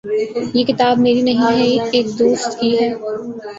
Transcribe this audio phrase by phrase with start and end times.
[0.53, 2.89] یہ کتاب میری نہیں ہے۔ ایک دوست کی ہے